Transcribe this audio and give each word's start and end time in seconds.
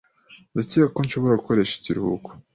Ndakeka 0.51 0.87
ko 0.95 0.99
nshobora 1.05 1.39
gukoresha 1.39 1.73
ikiruhuko. 1.77 2.29